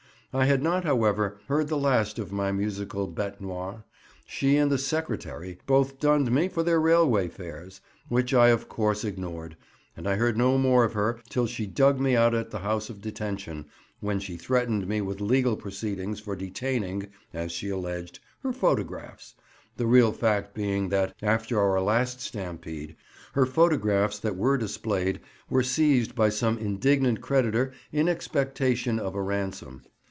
[0.33, 3.83] I had not, however, heard the last of my musical bête noire;
[4.25, 9.03] she and the "secretary" both dunned me for their railway fares, which I of course
[9.03, 9.57] ignored,
[9.97, 12.89] and I heard no more of her till she dug me out at the House
[12.89, 13.65] of Detention,
[13.99, 20.13] when she threatened me with legal proceedings for detaining, as she alleged, her photographs—the real
[20.13, 22.95] fact being that, after our last stampede,
[23.33, 29.21] her photographs that were displayed were seized by some indignant creditor in expectation of a
[29.21, 29.81] ransom.